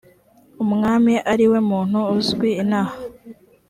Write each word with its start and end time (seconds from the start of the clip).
umwami 0.63 1.13
ari 1.31 1.45
we 1.51 1.59
muntu 1.69 1.99
uzwi 2.17 2.49
inaha 2.61 2.95